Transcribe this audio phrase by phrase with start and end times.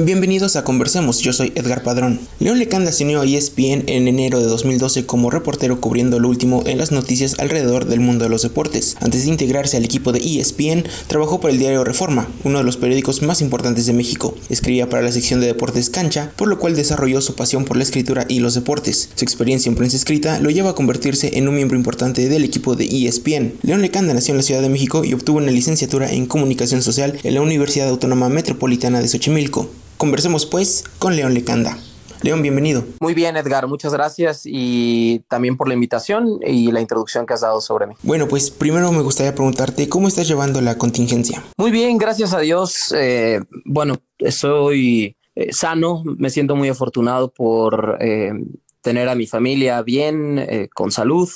[0.00, 2.20] Bienvenidos a Conversemos, yo soy Edgar Padrón.
[2.38, 6.62] León Lecanda se unió a ESPN en enero de 2012 como reportero cubriendo lo último
[6.66, 8.96] en las noticias alrededor del mundo de los deportes.
[9.00, 12.76] Antes de integrarse al equipo de ESPN, trabajó para el diario Reforma, uno de los
[12.76, 14.36] periódicos más importantes de México.
[14.48, 17.82] Escribía para la sección de deportes cancha, por lo cual desarrolló su pasión por la
[17.82, 19.10] escritura y los deportes.
[19.16, 22.76] Su experiencia en prensa escrita lo lleva a convertirse en un miembro importante del equipo
[22.76, 23.54] de ESPN.
[23.62, 27.18] León Lecanda nació en la Ciudad de México y obtuvo una licenciatura en comunicación social
[27.24, 29.68] en la Universidad Autónoma Metropolitana de Xochimilco.
[29.98, 31.76] Conversemos pues con León Lecanda.
[32.22, 32.84] León, bienvenido.
[33.00, 37.40] Muy bien, Edgar, muchas gracias y también por la invitación y la introducción que has
[37.40, 37.94] dado sobre mí.
[38.04, 41.42] Bueno, pues primero me gustaría preguntarte cómo estás llevando la contingencia.
[41.56, 42.94] Muy bien, gracias a Dios.
[42.94, 48.32] Eh, bueno, estoy eh, sano, me siento muy afortunado por eh,
[48.80, 51.28] tener a mi familia bien, con salud,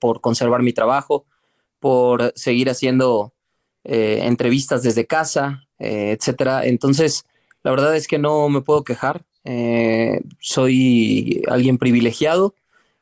[0.00, 1.26] por conservar mi trabajo,
[1.78, 3.32] por seguir haciendo
[3.84, 6.66] entrevistas desde casa, etcétera.
[6.66, 7.24] Entonces,
[7.62, 9.24] la verdad es que no me puedo quejar.
[9.44, 12.54] Eh, soy alguien privilegiado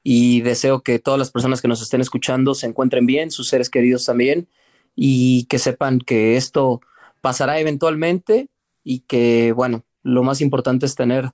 [0.03, 3.70] y deseo que todas las personas que nos estén escuchando se encuentren bien, sus seres
[3.70, 4.48] queridos también,
[4.95, 6.81] y que sepan que esto
[7.20, 8.48] pasará eventualmente
[8.84, 11.31] y que, bueno, lo más importante es tener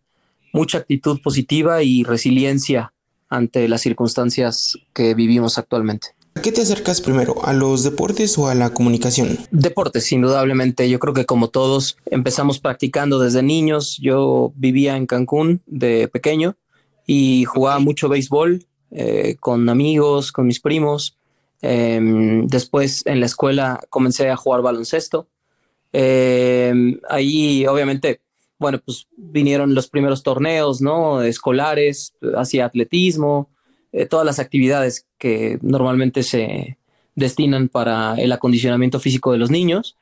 [0.52, 2.92] mucha actitud positiva y resiliencia
[3.28, 6.08] ante las circunstancias que vivimos actualmente.
[6.36, 7.44] ¿A qué te acercas primero?
[7.44, 9.38] ¿A los deportes o a la comunicación?
[9.50, 10.90] Deportes, indudablemente.
[10.90, 13.98] Yo creo que como todos empezamos practicando desde niños.
[14.00, 16.56] Yo vivía en Cancún de pequeño
[17.06, 21.16] y jugaba mucho béisbol eh, con amigos, con mis primos.
[21.62, 25.28] Em, después en la escuela comencé a jugar baloncesto.
[25.92, 28.20] Em, ahí obviamente,
[28.58, 31.22] bueno, pues vinieron los primeros torneos, ¿no?
[31.22, 33.50] Escolares, hacía atletismo,
[33.96, 36.78] eh, todas las actividades que normalmente se
[37.14, 39.96] destinan para el acondicionamiento físico de los niños.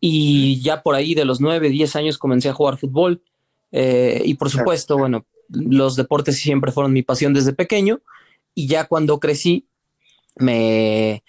[0.00, 3.22] Y ya por ahí de los 9, 10 años comencé a jugar fútbol.
[3.70, 8.00] Eh, y por supuesto, bueno, los deportes siempre fueron mi pasión desde pequeño.
[8.52, 9.68] Y ya cuando crecí,
[10.34, 11.22] me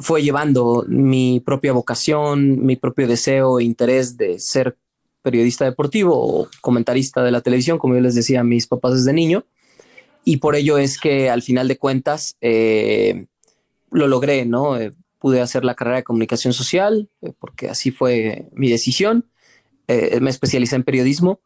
[0.00, 4.76] fue llevando mi propia vocación, mi propio deseo e interés de ser
[5.22, 9.12] periodista deportivo o comentarista de la televisión, como yo les decía a mis papás desde
[9.12, 9.44] niño
[10.24, 13.26] y por ello es que al final de cuentas eh,
[13.90, 14.78] lo logré, ¿no?
[14.78, 19.26] Eh, pude hacer la carrera de comunicación social eh, porque así fue mi decisión.
[19.88, 21.40] me especialicé en periodismo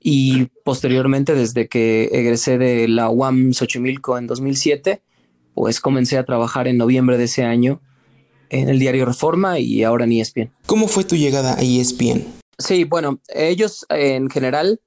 [0.00, 5.02] y posteriormente, desde que egresé de la UAM Xochimilco en 2007,
[5.54, 7.80] pues comencé a trabajar en noviembre de ese año
[8.50, 10.50] en el diario Reforma y ahora en ESPN.
[10.66, 12.26] ¿Cómo fue tu llegada a ESPN?
[12.58, 14.80] Sí, bueno, ellos en general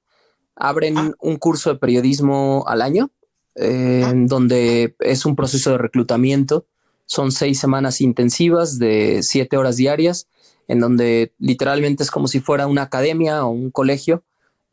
[0.56, 3.10] abren un curso de periodismo al año
[3.54, 6.66] eh, donde es un proceso de reclutamiento.
[7.06, 10.28] Son seis semanas intensivas de siete horas diarias,
[10.68, 14.22] en donde literalmente es como si fuera una academia o un colegio.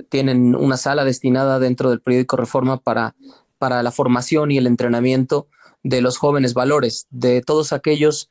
[0.09, 3.15] Tienen una sala destinada dentro del periódico Reforma para,
[3.57, 5.47] para la formación y el entrenamiento
[5.83, 8.29] de los jóvenes valores, de todos aquellos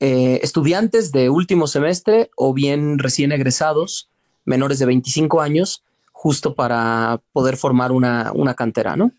[0.00, 4.10] eh, estudiantes de último semestre o bien recién egresados,
[4.44, 9.12] menores de 25 años, justo para poder formar una, una cantera, ¿no?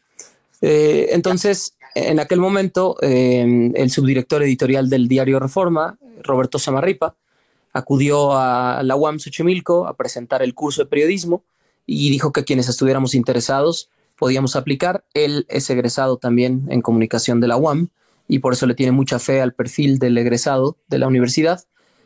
[0.62, 7.16] Eh, entonces, en aquel momento, em, el subdirector editorial del diario Reforma, Roberto Samarripa,
[7.74, 11.44] acudió a la UAM Xochimilco a presentar el curso de periodismo
[11.86, 15.06] y dijo que quienes estuviéramos interesados podíamos aplicar.
[15.14, 17.90] Él es egresado también en comunicación de la UAM
[18.28, 21.64] y por eso le tiene mucha fe al perfil del egresado de la universidad.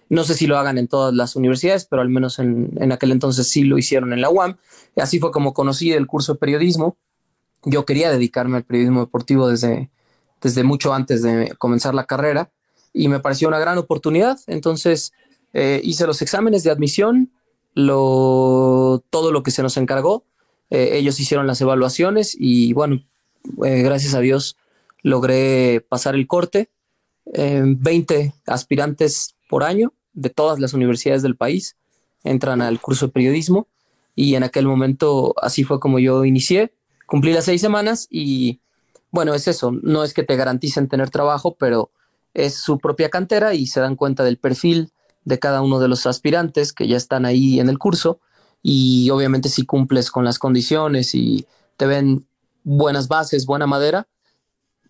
[0.10, 3.12] No sé si lo hagan en todas las universidades, pero al menos en, en aquel
[3.12, 4.58] entonces sí lo hicieron en la UAM.
[4.98, 6.98] Así fue como conocí el curso de periodismo
[7.64, 9.90] yo quería dedicarme al periodismo deportivo desde,
[10.42, 12.52] desde mucho antes de comenzar la carrera
[12.94, 14.40] y me pareció una gran oportunidad.
[14.48, 15.14] Entonces
[15.54, 17.32] eh, hice los exámenes de admisión,
[17.74, 20.26] lo, todo lo que se nos encargó.
[20.70, 23.04] Eh, ellos hicieron las evaluaciones y bueno,
[23.66, 24.58] eh, gracias a Dios
[25.04, 26.70] logré pasar el corte.
[27.24, 31.78] 20 aspirantes por año de todas las universidades del país
[32.24, 33.68] entran al curso de periodismo
[34.16, 36.74] y en aquel momento así fue como yo inicié
[37.12, 38.62] cumplí las seis semanas y
[39.12, 41.92] bueno, es eso, no es que te garanticen tener trabajo, pero
[42.34, 44.94] es su propia cantera y se dan cuenta del perfil
[45.26, 48.22] de cada uno de los aspirantes que ya están ahí en el curso
[48.64, 52.26] y obviamente si cumples con las condiciones y te ven
[52.64, 54.08] buenas bases, buena madera,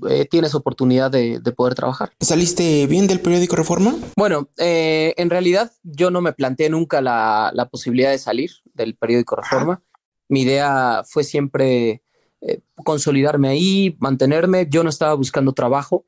[0.07, 2.11] eh, tienes oportunidad de, poder trabajar.
[2.19, 3.95] ¿Saliste bien del periódico Reforma?
[4.15, 9.37] Bueno, eh, en realidad yo no me planteé nunca la, posibilidad de salir del periódico
[9.37, 9.81] Reforma.
[10.29, 12.03] Mi idea fue siempre
[12.41, 14.67] eh, consolidarme ahí, mantenerme.
[14.69, 16.05] Yo no estaba buscando trabajo,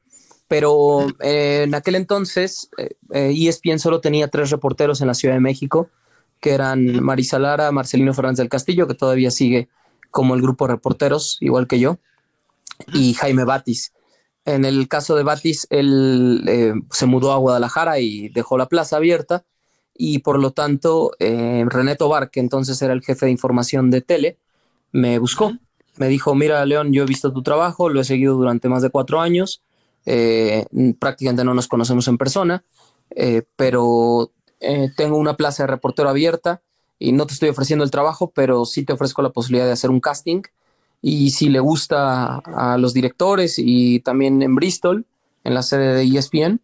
[0.47, 2.69] pero eh, en aquel entonces
[3.09, 5.89] ESPN eh, e solo tenía tres reporteros en la Ciudad de México
[6.39, 9.69] que eran Marisa Lara, Marcelino Fernández del Castillo, que todavía sigue
[10.12, 12.00] como el grupo de reporteros, igual que yo,
[12.91, 13.94] y Jaime Batis.
[14.44, 19.45] En el caso de Batis, él se mudó a Guadalajara y dejó la plaza abierta
[19.95, 24.01] y por lo tanto eh, René Tobar, que entonces era el jefe de información de
[24.01, 24.38] Tele,
[24.91, 25.53] me buscó.
[25.98, 28.90] Me dijo, mira León, yo he visto tu trabajo, lo he seguido durante más de
[28.90, 29.62] cuatro años,
[30.06, 30.66] eh,
[31.00, 32.63] prácticamente no nos conocemos en persona,
[33.12, 34.31] eh, pero
[34.95, 36.62] tengo una plaza de reportero abierta
[36.98, 39.90] y no te estoy ofreciendo el trabajo, pero sí te ofrezco la posibilidad de hacer
[39.90, 40.42] un casting
[41.06, 45.06] y si le gusta a los directores y también en Bristol,
[45.44, 46.62] en la sede de ESPN,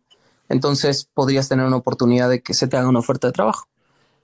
[0.48, 3.68] entonces podrías tener una oportunidad de que se te haga una oferta de trabajo.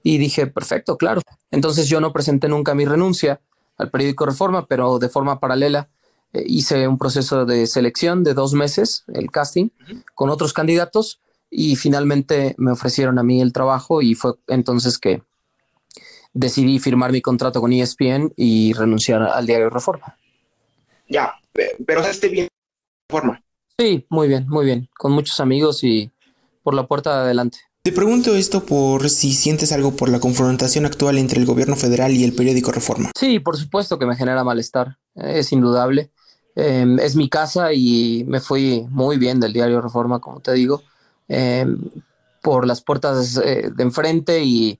[0.03, 1.21] Y dije, perfecto, claro.
[1.51, 3.41] Entonces yo no presenté nunca mi renuncia
[3.77, 5.89] al periódico Reforma, pero de forma paralela
[6.33, 9.69] eh, hice un proceso de selección de dos meses, el casting,
[10.13, 11.19] con otros candidatos
[11.49, 15.23] y finalmente me ofrecieron a mí el trabajo y fue entonces que
[16.33, 20.17] decidí firmar mi contrato con ESPN y renunciar al diario Reforma.
[21.07, 21.35] Ya,
[21.85, 22.47] pero esté bien
[23.07, 23.41] Reforma.
[23.77, 26.11] Sí, muy bien, muy bien, con muchos amigos y
[26.63, 27.59] por la puerta de adelante.
[27.85, 32.13] Te pregunto esto por si sientes algo por la confrontación actual entre el gobierno federal
[32.13, 33.11] y el periódico Reforma.
[33.15, 36.09] Sí, por supuesto que me genera malestar, es indudable.
[36.55, 40.81] Em, es mi casa y me fui muy bien del diario Reforma, como te digo,
[41.27, 41.77] em,
[42.41, 44.79] por las puertas eh, de enfrente y,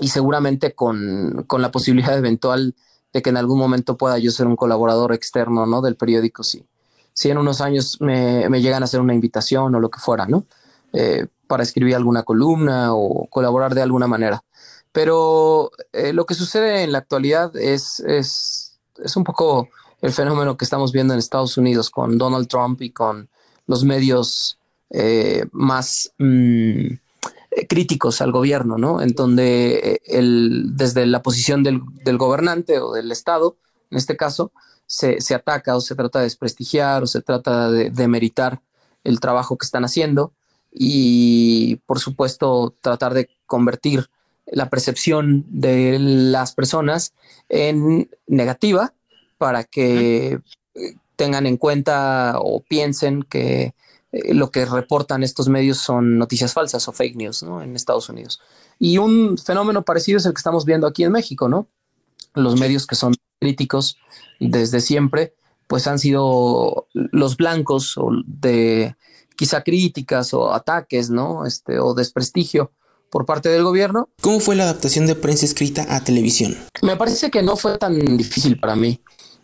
[0.00, 2.74] y seguramente con, con, la posibilidad eventual
[3.12, 5.82] de que en algún momento pueda yo ser un colaborador externo ¿no?
[5.82, 6.66] del periódico, sí
[7.12, 10.44] si en unos años me, llegan a hacer una invitación o lo que fuera, ¿no?
[11.46, 14.42] Eh, para escribir alguna columna o colaborar de alguna manera.
[14.92, 18.78] Pero eh, lo que sucede en la actualidad es, es,
[19.16, 19.68] un poco
[20.00, 23.28] el fenómeno que estamos viendo en Estados Unidos con Donald Trump y con
[23.66, 24.58] los medios
[24.90, 26.94] eh, más mm,
[27.68, 29.02] críticos al gobierno, ¿no?
[29.02, 33.56] En donde el, desde la posición del, del, gobernante o del Estado,
[33.90, 34.52] en este caso,
[34.86, 38.60] se, ataca o se trata de desprestigiar o se trata de demeritar
[39.04, 40.32] el trabajo que están haciendo
[40.72, 44.08] y por supuesto tratar de convertir
[44.46, 47.14] la percepción de las personas
[47.48, 48.94] en negativa
[49.38, 50.40] para que
[51.16, 53.74] tengan en cuenta o piensen que
[54.12, 58.40] eh, lo que reportan estos medios son noticias falsas o fake news en Estados Unidos.
[58.78, 61.66] Y un fenómeno parecido es el que estamos viendo aquí en México, ¿no?
[62.34, 63.96] Los medios que son críticos
[64.38, 65.34] desde siempre,
[65.66, 67.96] pues han sido los blancos
[68.26, 68.94] de
[69.36, 71.46] quizá críticas o ataques, ¿no?
[71.46, 72.72] Este, o desprestigio
[73.10, 74.08] por parte del gobierno.
[74.20, 76.56] ¿Cómo fue la adaptación de prensa escrita a televisión?
[76.82, 79.00] Me parece que no fue tan difícil para mí.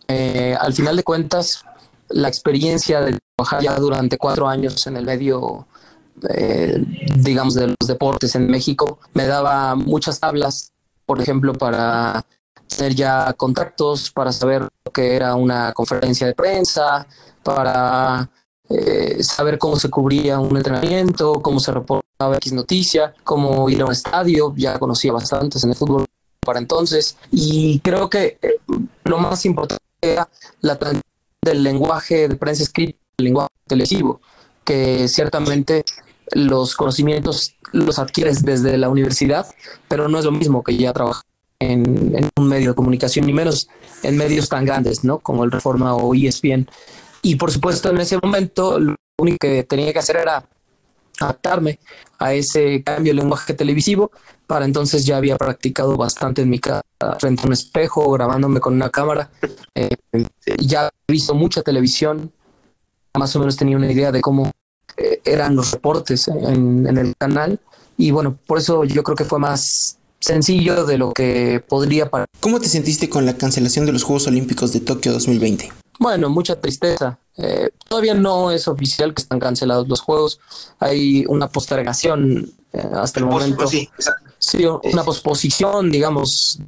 [0.08, 1.64] Eh, al final de cuentas,
[2.08, 5.66] la experiencia de trabajar ya durante cuatro años en el medio,
[6.28, 6.84] eh,
[7.16, 10.72] digamos, de los deportes en México, me daba muchas tablas,
[11.06, 12.26] por ejemplo, para
[12.76, 17.06] tener ya contactos para saber lo que era una conferencia de prensa,
[17.42, 18.30] para
[18.72, 23.86] eh, saber cómo se cubría un entrenamiento, cómo se reportaba X noticia, cómo ir a
[23.86, 26.06] un estadio, ya conocía bastantes en el fútbol
[26.40, 28.58] para entonces, y creo que eh,
[29.04, 30.28] lo más importante era
[30.60, 31.02] la transición
[31.44, 34.20] del lenguaje de prensa escrita al lenguaje televisivo,
[34.64, 35.84] que ciertamente
[36.32, 39.46] los conocimientos los adquieres desde la universidad,
[39.88, 41.22] pero no es lo mismo que ya trabajar
[41.62, 43.68] en, un medio de comunicación, ni menos
[44.02, 45.18] en medios tan grandes, ¿no?
[45.18, 46.68] Como el Reforma o ESPN.
[47.22, 50.44] Y por supuesto, en ese momento, lo único que tenía que hacer era
[51.20, 51.78] adaptarme
[52.18, 54.10] a ese cambio de lenguaje televisivo.
[54.46, 56.82] Para entonces ya había practicado bastante en mi casa,
[57.18, 59.30] frente a un espejo, grabándome con una cámara.
[59.74, 59.96] Eh,
[60.58, 62.32] ya he visto mucha televisión,
[63.18, 64.50] más o menos tenía una idea de cómo
[64.96, 67.60] eh, eran los reportes en, el canal.
[67.96, 72.28] Y bueno, por eso yo creo que fue más sencillo de lo que podría parecer.
[72.40, 75.81] ¿Cómo te sentiste con la cancelación de los Juegos Olímpicos de Tokio 2020?
[76.02, 77.16] Bueno, mucha tristeza.
[77.36, 80.40] Eh, todavía no es oficial que están cancelados los Juegos.
[80.80, 83.68] Hay una postergación eh, hasta el momento.
[83.68, 83.88] Sí,
[84.36, 86.58] sí, una posposición, digamos,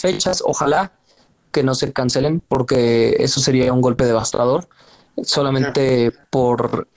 [0.00, 0.42] fechas.
[0.42, 0.92] Ojalá
[1.52, 4.66] que no se cancelen porque eso sería un golpe devastador.
[5.22, 6.88] Solamente por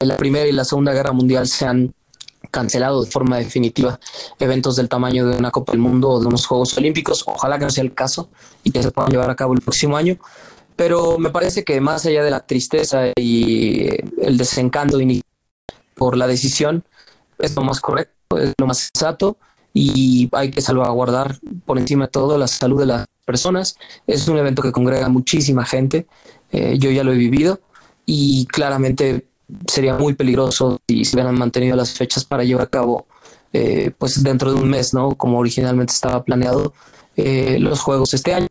[0.00, 1.94] la Primera y la Segunda Guerra Mundial se han
[2.50, 3.98] cancelado de forma definitiva
[4.38, 7.24] eventos del tamaño de una Copa del Mundo o de unos Juegos Olímpicos.
[7.26, 8.28] Ojalá que no sea el caso
[8.64, 10.18] y que se puedan llevar a cabo el próximo año.
[10.80, 13.86] Pero me parece que más allá de la tristeza y
[14.22, 14.98] el desencanto
[15.94, 16.84] por la decisión,
[17.38, 19.36] es lo más correcto, es lo más sensato
[19.74, 23.76] y hay que salvaguardar por encima de todo la salud de las personas.
[24.06, 26.06] Es un evento que congrega muchísima gente,
[26.50, 27.60] eh, yo ya lo he vivido
[28.06, 29.26] y claramente
[29.66, 33.06] sería muy peligroso si se hubieran mantenido las fechas para llevar a cabo
[33.52, 35.14] eh, pues dentro de un mes, ¿no?
[35.14, 36.72] Como originalmente estaba planeado
[37.16, 38.49] eh, los juegos este año.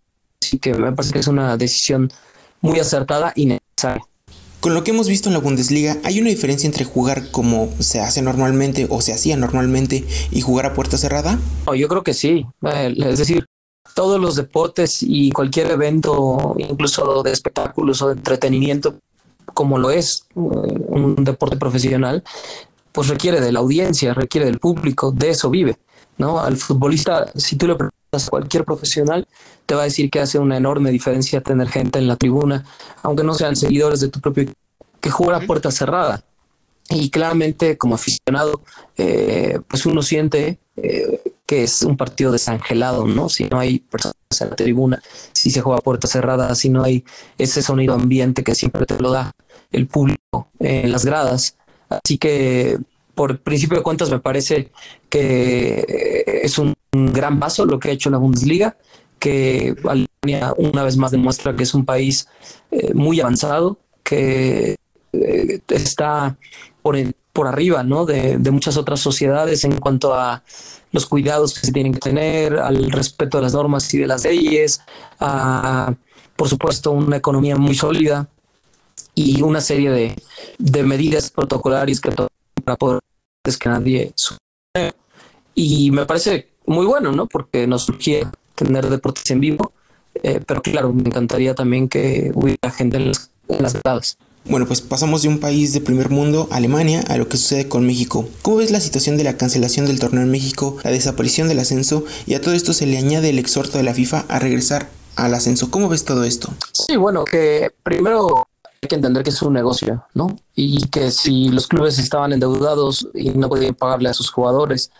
[0.49, 2.11] Así que me parece que es una decisión
[2.61, 4.03] muy acertada y necesaria.
[4.59, 7.99] Con lo que hemos visto en la Bundesliga, ¿hay una diferencia entre jugar como se
[7.99, 11.37] hace normalmente o se hacía normalmente y jugar a puerta cerrada?
[11.77, 12.47] yo creo que sí.
[12.63, 13.45] Es decir,
[13.93, 18.95] todos los deportes y cualquier evento, incluso de espectáculos o de entretenimiento,
[19.53, 20.39] como lo es eh,
[20.87, 22.23] un deporte profesional,
[22.91, 25.77] pues requiere de la audiencia, requiere del público, de eso vive.
[26.17, 26.39] ¿no?
[26.39, 27.98] Al futbolista, si tú le preguntas
[28.29, 29.27] cualquier profesional,
[29.65, 32.65] te va a decir que hace una enorme diferencia tener gente en la tribuna,
[33.03, 34.59] aunque no sean seguidores de tu propio equipo,
[34.99, 36.23] que juega a puerta cerrada.
[36.89, 38.61] Y claramente, como aficionado,
[38.97, 43.29] eh, pues uno siente eh, que es un partido desangelado, ¿no?
[43.29, 45.01] Si no hay personas en la tribuna,
[45.33, 47.03] si se juega a puerta cerrada, si no hay
[47.37, 49.31] ese sonido ambiente que siempre te lo da
[49.71, 51.55] el público en las gradas.
[51.89, 52.79] Así que
[53.19, 54.71] por principio de cuentas me parece
[55.09, 58.77] que es un gran paso lo que ha hecho la Bundesliga,
[59.19, 62.29] que Alemania una vez más demuestra que es un país
[62.71, 64.77] eh, muy avanzado, que
[65.11, 66.37] eh, está
[66.81, 66.95] por,
[67.33, 68.05] por arriba ¿no?
[68.05, 70.41] de, de, muchas otras sociedades en cuanto a
[70.93, 74.23] los cuidados que se tienen que tener, al respeto de las normas y de las
[74.23, 74.79] leyes,
[75.19, 75.93] a,
[76.37, 78.29] por supuesto, una economía muy sólida
[79.13, 80.15] y una serie de,
[80.57, 82.11] de medidas protocolarias que
[82.63, 83.01] para poder
[83.57, 84.13] que nadie
[85.59, 87.27] y me parece muy bueno, ¿no?
[87.27, 88.25] Porque nos surge
[88.55, 89.73] tener deportes en vivo,
[90.23, 94.17] eh, pero claro, me encantaría también que hubiera gente en las, en las gradas.
[94.45, 97.85] Bueno, pues pasamos de un país de primer mundo, Alemania, a lo que sucede con
[97.85, 98.27] México.
[98.41, 102.05] ¿Cómo ves la situación de la cancelación del torneo en México, la desaparición del ascenso
[102.25, 105.33] y a todo esto se le añade el exhorto de la FIFA a regresar al
[105.33, 105.69] ascenso?
[105.69, 106.53] ¿Cómo ves todo esto?
[106.71, 108.47] Sí, bueno, que primero
[108.87, 110.35] que entender que es un negocio, ¿no?
[110.55, 114.91] Y que si los clubes estaban endeudados y no podían pagarle a sus jugadores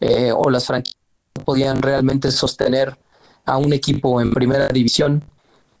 [0.00, 0.98] eh, o las franquicias
[1.44, 2.98] podían realmente sostener
[3.44, 5.24] a un equipo en primera división,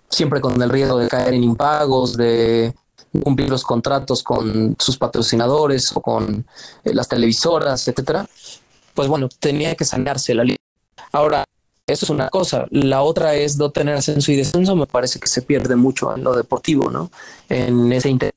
[0.08, 2.74] siempre con el riesgo de caer en impagos, de
[3.22, 6.46] cumplir los contratos con sus patrocinadores o con
[6.84, 8.26] eh, las televisoras, etcétera,
[8.94, 10.58] pues bueno, tenía que sanearse la liga.
[11.12, 11.44] Ahora,
[11.88, 12.66] eso es una cosa.
[12.70, 14.76] La otra es no tener ascenso y descenso.
[14.76, 17.10] Me parece que se pierde mucho en lo deportivo, ¿no?
[17.48, 18.34] En ese interés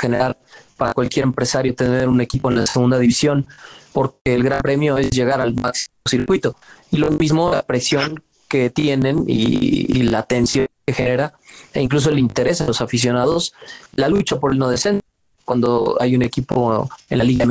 [0.00, 0.36] general
[0.76, 3.46] para cualquier empresario tener un equipo en la segunda división,
[3.92, 6.56] porque el gran premio es llegar al máximo circuito.
[6.90, 11.34] Y lo mismo la presión que tienen y, la tensión que genera,
[11.72, 13.52] e incluso el interés de los aficionados,
[13.94, 15.02] la lucha por el no descenso,
[15.44, 17.46] cuando hay un equipo en la Liga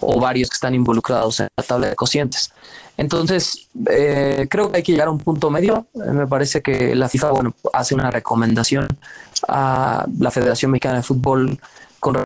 [0.00, 2.52] o varios que están involucrados en la tabla de cocientes.
[2.96, 5.86] Entonces, eh, creo que hay que llegar a un punto medio.
[5.94, 8.88] Eh, me parece que la FIFA bueno, hace una recomendación
[9.46, 11.60] a la Federación Mexicana de Fútbol
[12.00, 12.24] con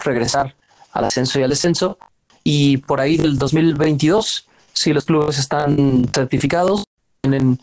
[0.00, 0.54] regresar
[0.92, 1.98] al ascenso y al descenso.
[2.42, 6.84] Y por ahí del 2022, si los clubes están certificados,
[7.22, 7.60] tienen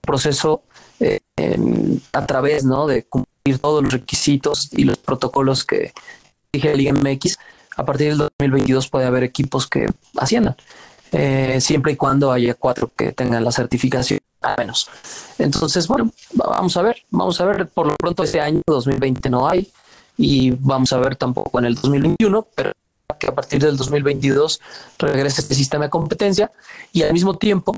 [0.00, 0.62] proceso
[1.00, 1.20] eh,
[2.12, 2.86] a través ¿no?
[2.86, 5.92] de cumplir todos los requisitos y los protocolos que
[6.52, 7.37] dije el IMX,
[7.78, 10.56] a partir del 2022 puede haber equipos que asciendan.
[11.12, 14.90] Eh, siempre y cuando haya cuatro que tengan la certificación a menos.
[15.38, 19.48] Entonces, bueno, vamos a ver, vamos a ver, por lo pronto este año 2020 no
[19.48, 19.70] hay
[20.16, 22.72] y vamos a ver tampoco en el 2021, pero
[23.18, 24.60] que a partir del 2022
[24.98, 26.50] regrese este sistema de competencia
[26.92, 27.76] y al mismo tiempo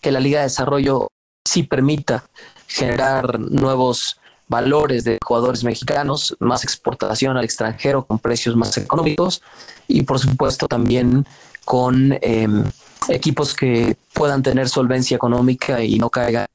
[0.00, 1.08] que la Liga de Desarrollo
[1.44, 2.24] sí permita
[2.66, 4.18] generar nuevos
[4.52, 9.42] valores de jugadores mexicanos, más exportación al extranjero con precios más económicos
[9.88, 11.26] y por supuesto también
[11.64, 12.64] con em,
[13.08, 16.46] equipos que puedan tener solvencia económica y no caigan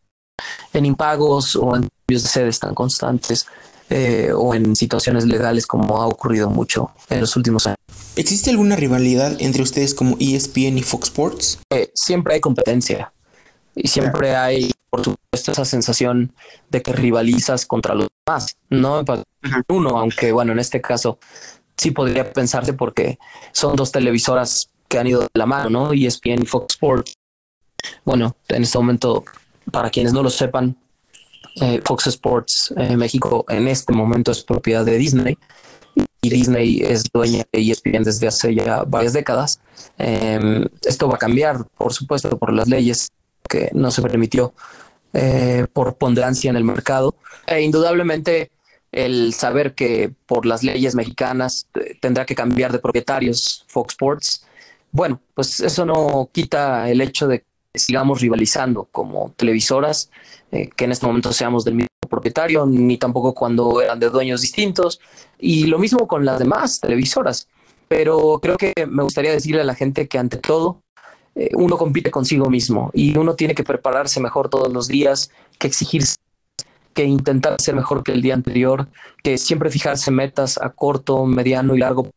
[0.73, 3.47] en impagos o en cambios de sedes tan constantes
[3.89, 7.77] eh, o en situaciones legales como ha ocurrido mucho en los últimos años.
[8.15, 11.59] ¿Existe alguna rivalidad entre ustedes como ESPN y Fox Sports?
[11.71, 13.11] Eh, siempre hay competencia
[13.77, 16.33] y siempre hay, por supuesto, esa sensación
[16.69, 19.03] de que rivalizas contra los demás, no
[19.69, 21.19] uno, aunque bueno, en este caso
[21.77, 23.19] sí podría pensarse porque
[23.51, 25.93] son dos televisoras que han ido de la mano, ¿no?
[25.93, 27.13] ESPN y Fox Sports.
[28.03, 29.23] Bueno, en este momento,
[29.71, 30.75] para quienes no lo sepan,
[31.61, 35.37] eh, Fox Sports eh, México en este momento es propiedad de Disney
[36.21, 39.59] y Disney es dueña de ESPN desde hace ya varias décadas.
[39.97, 43.09] Em, esto va a cambiar, por supuesto, por las leyes
[43.47, 44.53] que no se permitió
[45.13, 47.15] eh, por ponderancia en el mercado.
[47.45, 48.51] E indudablemente
[48.91, 51.67] el saber que por las leyes mexicanas
[52.01, 54.47] tendrá que cambiar de propietarios Fox Sports
[54.91, 60.09] bueno, pues eso no quita el hecho de que sigamos rivalizando como televisoras,
[60.51, 64.41] eh, que en este momento seamos del mismo propietario, ni tampoco cuando eran de dueños
[64.41, 64.99] distintos.
[65.37, 67.47] Y lo mismo con las demás televisoras.
[67.89, 70.81] pero creo que me gustaría decirle a la gente que ante todo
[71.37, 75.29] eh, uno compite consigo mismo y uno tiene que prepararse mejor todos los días,
[75.59, 76.15] que exigirse,
[76.95, 78.87] que intentar ser mejor que el día anterior,
[79.21, 82.09] que siempre fijarse metas a corto, mediano y largo,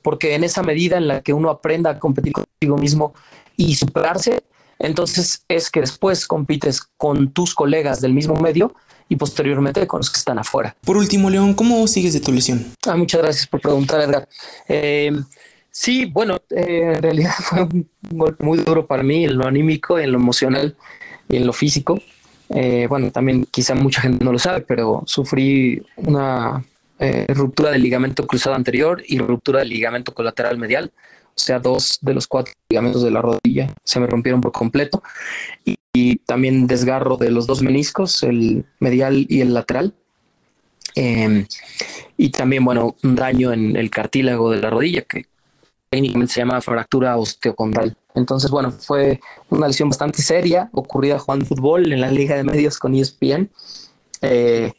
[0.00, 3.12] porque en esa medida en la que uno aprenda a competir consigo mismo
[3.58, 4.42] y superarse,
[4.78, 8.74] entonces es que después compites con tus colegas del mismo medio
[9.10, 10.74] y posteriormente con los que están afuera.
[10.82, 12.64] Por último, León, ¿cómo sigues de tu lesión?
[12.86, 14.26] Ah, muchas gracias por preguntar, Edgar.
[14.66, 15.12] Eh,
[15.76, 19.98] sí, bueno, eh, en realidad fue un golpe muy duro para mí en lo anímico,
[19.98, 20.76] en lo emocional
[21.28, 22.00] y en lo físico.
[22.50, 26.64] Eh, bueno, también quizá mucha gente no lo sabe, pero sufrí una
[27.28, 30.90] ruptura del ligamento cruzado anterior y ruptura del ligamento colateral medial
[31.36, 35.02] o sea, dos de los cuatro ligamentos de la rodilla se me rompieron por completo
[35.64, 35.76] y,
[36.26, 39.94] también desgarro de los dos meniscos, el medial y el lateral.
[40.94, 41.46] Em,
[42.18, 45.24] y también, bueno, un daño en el cartílago de la rodilla que
[45.90, 47.96] técnicamente se llama fractura osteocondral.
[48.14, 52.78] Entonces, bueno, fue una lesión bastante seria ocurrida jugando fútbol en la Liga de Medios
[52.78, 53.50] con ESPN.
[54.22, 54.72] Eh,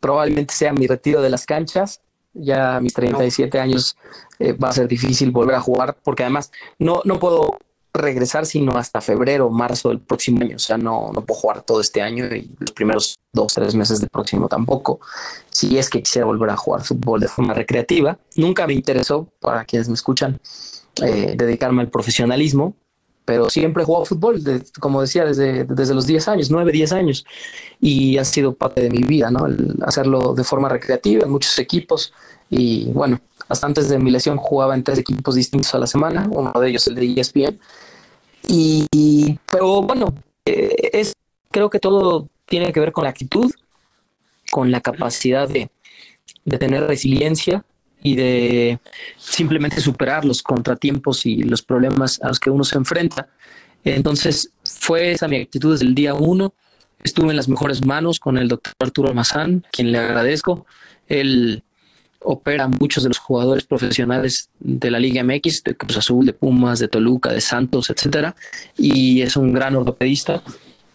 [0.00, 2.00] probablemente sea mi retiro de las canchas
[2.34, 3.96] ya a mis 37 años
[4.38, 7.58] eh, va a ser difícil volver a jugar porque además no, no puedo
[7.92, 10.56] regresar sino hasta febrero o marzo del próximo año.
[10.56, 14.00] O sea, no, no puedo jugar todo este año y los primeros dos, tres meses
[14.00, 15.00] del próximo tampoco.
[15.50, 19.64] Si es que quisiera volver a jugar fútbol de forma recreativa, nunca me interesó, para
[19.64, 20.40] quienes me escuchan,
[21.02, 22.74] eh, dedicarme al profesionalismo
[23.28, 24.42] pero siempre he jugado fútbol,
[24.80, 27.26] como decía, desde, desde los 10 años, 9, 10 años,
[27.78, 29.46] y ha sido parte de mi vida, ¿no?
[29.82, 32.14] hacerlo de forma recreativa en muchos equipos,
[32.48, 36.28] y bueno, hasta antes de mi lesión jugaba en tres equipos distintos a la semana,
[36.30, 37.58] uno de ellos el de ESPN,
[38.46, 40.14] y, pero bueno,
[40.44, 41.12] eh, es,
[41.50, 43.50] creo que todo tiene que ver con la actitud,
[44.50, 45.70] con la capacidad de,
[46.44, 47.64] de tener resiliencia,
[48.02, 48.78] y de
[49.16, 53.28] simplemente superar los contratiempos y los problemas a los que uno se enfrenta.
[53.84, 56.54] Entonces fue esa mi actitud desde el día uno.
[57.02, 60.66] Estuve en las mejores manos con el doctor Arturo Mazán, quien le agradezco.
[61.06, 61.62] Él
[62.20, 66.78] opera muchos de los jugadores profesionales de la Liga MX, de Cruz Azul, de Pumas,
[66.78, 68.34] de Toluca, de Santos, etcétera,
[68.76, 70.42] y es un gran ortopedista.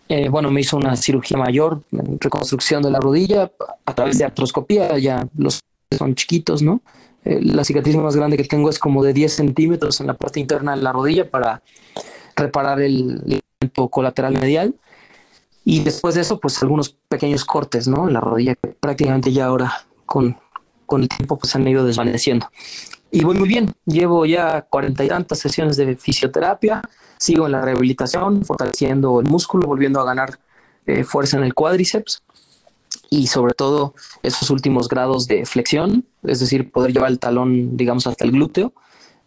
[0.09, 1.81] Eh, bueno, me hizo una cirugía mayor,
[2.19, 3.51] reconstrucción de la rodilla
[3.85, 5.59] a través de artroscopía, ya los
[5.97, 6.81] son chiquitos, ¿no?
[7.25, 10.39] Eh, la cicatriz más grande que tengo es como de 10 centímetros en la parte
[10.39, 11.61] interna de la rodilla para
[12.35, 14.75] reparar el ligamento colateral medial.
[15.63, 18.07] Y después de eso, pues algunos pequeños cortes, ¿no?
[18.07, 20.37] En la rodilla que prácticamente ya ahora con,
[20.85, 22.49] con el tiempo pues han ido desvaneciendo.
[23.11, 26.81] Y voy muy bien, llevo ya cuarenta y tantas sesiones de fisioterapia,
[27.17, 30.39] sigo en la rehabilitación, fortaleciendo el músculo, volviendo a ganar
[30.85, 32.23] eh, fuerza en el cuádriceps
[33.09, 33.93] y sobre todo
[34.23, 38.73] esos últimos grados de flexión, es decir, poder llevar el talón, digamos, hasta el glúteo,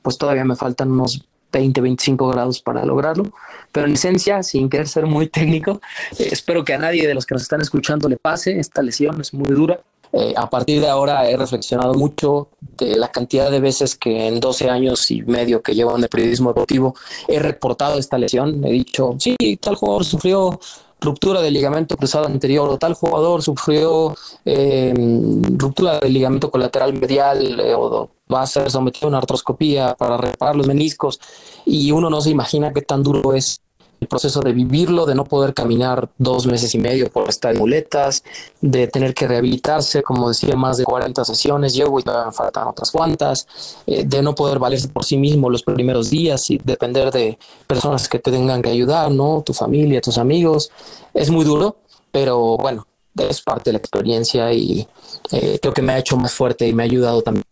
[0.03, 3.33] pues todavía me faltan unos 20, 25 grados para lograrlo.
[3.73, 5.81] Pero en esencia, sin querer ser muy técnico,
[6.19, 8.59] eh, espero que a nadie de los que nos están escuchando le pase.
[8.59, 9.81] Esta lesión es muy dura.
[10.18, 12.48] Eh, a partir de ahora he reflexionado mucho
[12.79, 16.09] de la cantidad de veces que en 12 años y medio que llevo en el
[16.09, 16.94] periodismo deportivo
[17.29, 18.64] he reportado esta lesión.
[18.64, 20.59] He dicho, sí, tal jugador sufrió
[21.02, 27.61] ruptura del ligamento cruzado anterior o tal jugador sufrió em, ruptura del ligamento colateral medial
[27.61, 31.20] eh, o va a ser sometido a una artroscopía para reparar los meniscos
[31.66, 33.61] y uno no se imagina qué tan duro es
[34.07, 38.23] proceso de vivirlo, de no poder caminar dos meses y medio por estar en muletas,
[38.61, 42.90] de tener que rehabilitarse, como decía, más de 40 sesiones, llevo y todavía faltan otras
[42.90, 43.47] cuantas,
[43.87, 48.09] eh, de no poder valerse por sí mismo los primeros días y depender de personas
[48.09, 49.42] que te tengan que ayudar, ¿no?
[49.45, 50.71] Tu familia, tus amigos.
[51.14, 51.77] Es muy duro,
[52.11, 54.87] pero bueno, es parte de la experiencia y
[55.33, 57.45] eh, creo que me ha hecho más fuerte y me ha ayudado también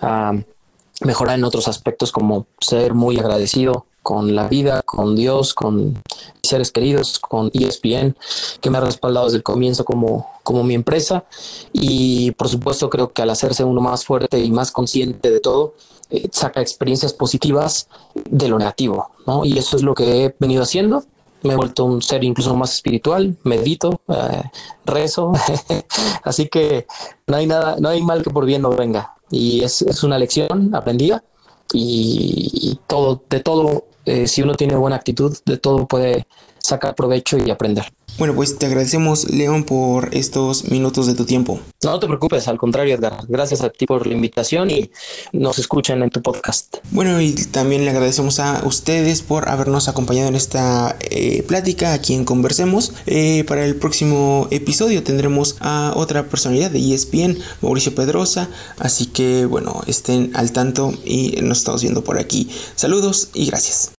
[0.00, 0.32] a
[1.00, 6.02] mejorar en otros aspectos como ser muy agradecido con la vida, con Dios, con
[6.42, 8.16] seres queridos, con ESPN,
[8.60, 11.24] que me ha respaldado desde el comienzo como, como mi empresa.
[11.72, 15.74] Y por supuesto creo que al hacerse uno más fuerte y más consciente de todo,
[16.10, 17.88] eh, saca experiencias positivas
[18.28, 19.44] de lo negativo, ¿no?
[19.44, 21.04] Y eso es lo que he venido haciendo.
[21.42, 24.42] Me he vuelto un ser incluso más espiritual, medito, eh,
[24.84, 25.32] rezo.
[26.24, 26.86] Así que
[27.26, 29.14] no hay nada, no hay mal que por bien no venga.
[29.30, 31.24] Y es, es una lección aprendida
[31.72, 36.26] y, todo, de todo, eh, si uno tiene buena actitud, de todo puede
[36.58, 37.92] sacar provecho y aprender.
[38.18, 41.58] Bueno, pues te agradecemos, León, por estos minutos de tu tiempo.
[41.82, 43.24] No te preocupes, al contrario, Edgar.
[43.26, 44.90] Gracias a ti por la invitación y
[45.32, 46.76] nos escuchan en tu podcast.
[46.90, 52.12] Bueno, y también le agradecemos a ustedes por habernos acompañado en esta eh, plática aquí
[52.12, 52.92] en Conversemos.
[53.06, 58.50] Eh, para el próximo episodio tendremos a otra personalidad de ESPN, Mauricio Pedrosa.
[58.78, 62.50] Así que, bueno, estén al tanto y nos estamos viendo por aquí.
[62.76, 63.90] Saludos y gracias.